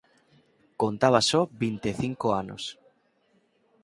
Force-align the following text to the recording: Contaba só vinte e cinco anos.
Contaba 0.81 1.21
só 1.29 1.41
vinte 1.63 1.87
e 1.93 1.95
cinco 2.01 2.27
anos. 2.41 2.63